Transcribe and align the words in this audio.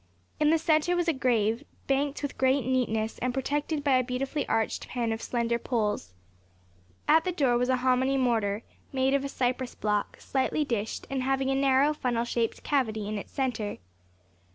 In 0.39 0.49
the 0.49 0.57
centre 0.57 0.95
was 0.95 1.07
a 1.07 1.13
grave, 1.13 1.63
banked 1.85 2.23
with 2.23 2.35
great 2.39 2.65
neatness, 2.65 3.19
and 3.19 3.35
protected 3.35 3.83
by 3.83 3.97
a 3.97 4.03
beautifully 4.03 4.49
arched 4.49 4.87
pen 4.87 5.11
of 5.11 5.21
slender 5.21 5.59
poles. 5.59 6.15
At 7.07 7.23
the 7.23 7.31
door 7.31 7.55
was 7.55 7.69
a 7.69 7.77
hominy 7.85 8.17
mortar, 8.17 8.63
made 8.91 9.13
of 9.13 9.23
a 9.23 9.29
cypress 9.29 9.75
block, 9.75 10.19
slightly 10.19 10.65
dished, 10.65 11.05
and 11.11 11.21
having 11.21 11.51
a 11.51 11.55
narrow, 11.55 11.93
funnel 11.93 12.25
shaped 12.25 12.63
cavity 12.63 13.07
in 13.07 13.19
its 13.19 13.31
centre. 13.31 13.77